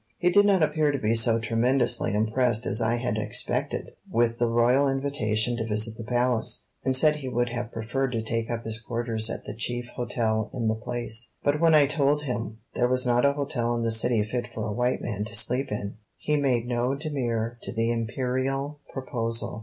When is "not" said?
0.47-0.63, 13.05-13.25